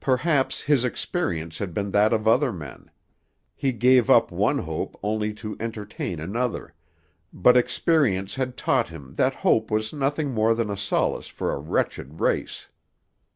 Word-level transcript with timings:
Perhaps 0.00 0.62
his 0.62 0.84
experience 0.84 1.58
had 1.58 1.72
been 1.72 1.92
that 1.92 2.12
of 2.12 2.26
other 2.26 2.52
men; 2.52 2.90
he 3.54 3.70
gave 3.70 4.10
up 4.10 4.32
one 4.32 4.58
hope 4.58 4.98
only 5.04 5.32
to 5.34 5.56
entertain 5.60 6.18
another, 6.18 6.74
but 7.32 7.56
experience 7.56 8.34
had 8.34 8.56
taught 8.56 8.88
him 8.88 9.14
that 9.14 9.34
hope 9.46 9.70
was 9.70 9.92
nothing 9.92 10.32
more 10.34 10.52
than 10.52 10.68
a 10.68 10.76
solace 10.76 11.28
for 11.28 11.52
a 11.52 11.60
wretched 11.60 12.18
race. 12.18 12.66